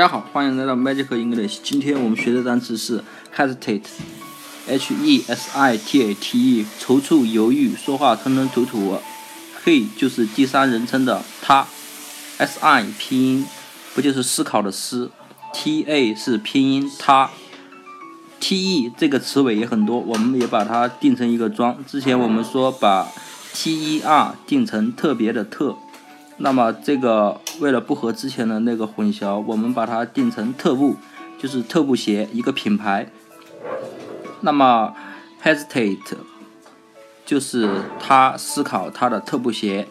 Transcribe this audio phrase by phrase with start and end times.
[0.00, 1.58] 大家好，欢迎来到 Magic English。
[1.62, 3.04] 今天我们学的单词是
[3.36, 8.98] hesitate，h e s i t a t e，踌躇、犹豫、说话吞吞吐吐。
[9.62, 11.66] he 就是第三人称的他
[12.38, 13.46] ，s i 拼音
[13.94, 15.10] 不就是思考的思
[15.52, 17.28] ，t a 是拼音他
[18.40, 21.76] ，t e 这个词尾也很多，我们也把它定成一个装。
[21.86, 23.06] 之前我们说把
[23.52, 25.76] t e r 定成特别的特。
[26.38, 30.96] 那么这个为了不和之前的那个混淆，我们把它定成特步，
[31.38, 33.10] 就是特步鞋一个品牌。
[34.40, 34.94] 那么
[35.42, 35.98] hesitate
[37.26, 39.86] 就是他思考他的特步鞋。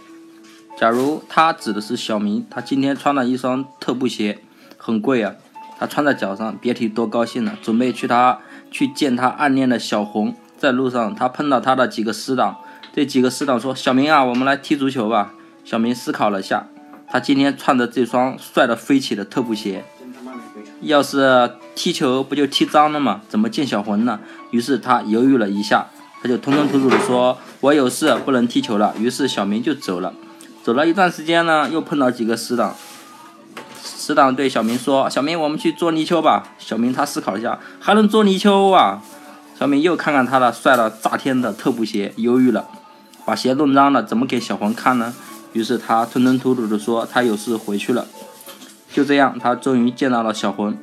[0.77, 4.39] 假如他指的是小明，他今天穿了一双特步鞋，
[4.77, 5.35] 很贵啊，
[5.77, 7.57] 他穿在脚上，别提多高兴了。
[7.61, 8.39] 准备去他
[8.71, 12.57] 去见他暗恋的小红，在路上他碰到他的几个死党，
[12.93, 15.33] 这几个死党说：“小明啊，我们来踢足球吧。”
[15.65, 16.67] 小明思考了下，
[17.11, 19.83] 他今天穿的这双帅的飞起的特步鞋，
[20.81, 23.21] 要是踢球不就踢脏了吗？
[23.27, 24.19] 怎么见小红呢？
[24.51, 25.87] 于是他犹豫了一下，
[26.21, 30.13] 他就吞吞吐吐的说：“我有事不能踢球了。”于是小明就走了。
[30.63, 32.75] 走了一段时间呢，又碰到几个死党，
[33.81, 39.01] 死党对小明说：“小明，我们去捉泥鳅吧。”小明他思考一下，还能捉泥鳅啊？
[39.57, 42.67] 小明又看看他的帅的炸天的特步鞋，犹豫了，
[43.25, 45.13] 把鞋弄脏了，怎么给小红看呢？
[45.53, 48.07] 于是他吞吞吐吐地说：“他有事回去了。”
[48.91, 50.77] 就这样，他终于见到了小魂。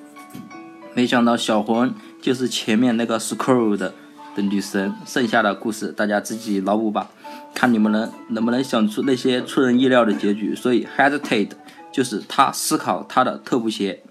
[0.95, 3.93] 没想到小魂就是前面那个 Scroll 的
[4.35, 4.95] 的女神。
[5.05, 7.11] 剩下的故事大家自己脑补吧，
[7.55, 10.55] 看你们能能不能想出那些出人意料的结局。
[10.55, 11.51] 所以 hesitate
[11.93, 14.03] 就是他思考他的特步鞋，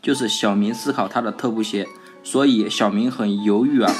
[0.00, 1.86] 就是小明思考他的特步鞋。
[2.22, 3.92] 所以小明很犹豫啊。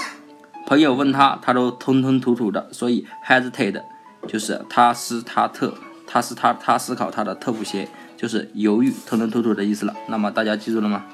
[0.66, 2.68] 朋友问他，他都吞吞吐吐的。
[2.72, 3.82] 所以 hesitate
[4.28, 5.74] 就是他思他特。
[6.12, 9.94] 他是他，他思考他的特步鞋，就是犹豫、吞吞吐吐的意思了。
[10.08, 11.05] 那么大家记住了吗？